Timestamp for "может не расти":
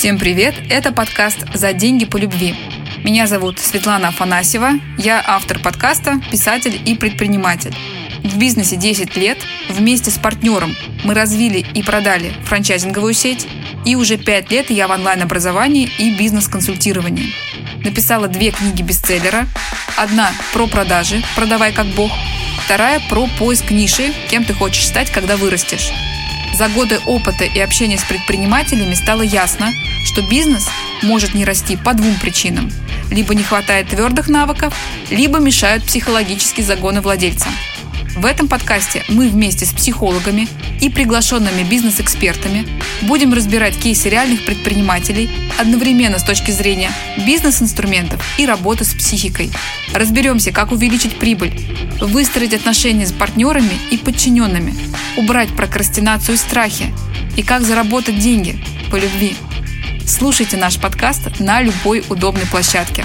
31.02-31.78